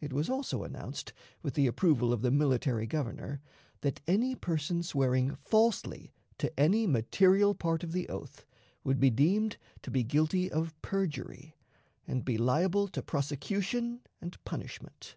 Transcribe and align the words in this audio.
It 0.00 0.14
was 0.14 0.30
also 0.30 0.64
announced, 0.64 1.12
with 1.42 1.52
the 1.52 1.66
approval 1.66 2.14
of 2.14 2.22
the 2.22 2.30
military 2.30 2.86
Governor, 2.86 3.42
that 3.82 4.00
any 4.06 4.34
person 4.34 4.82
swearing 4.82 5.36
falsely 5.36 6.14
to 6.38 6.50
any 6.58 6.86
material 6.86 7.54
part 7.54 7.84
of 7.84 7.92
the 7.92 8.08
oath 8.08 8.46
would 8.84 8.98
be 8.98 9.10
deemed 9.10 9.58
to 9.82 9.90
be 9.90 10.02
guilty 10.02 10.50
of 10.50 10.80
perjury, 10.80 11.56
and 12.06 12.24
be 12.24 12.38
liable 12.38 12.88
to 12.88 13.02
prosecution 13.02 14.00
and 14.18 14.42
punishment. 14.46 15.14